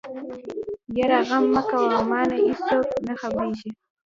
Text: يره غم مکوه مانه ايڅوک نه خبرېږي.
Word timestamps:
يره 0.97 1.19
غم 1.27 1.45
مکوه 1.55 1.99
مانه 2.09 2.37
ايڅوک 2.45 2.89
نه 3.07 3.13
خبرېږي. 3.21 3.69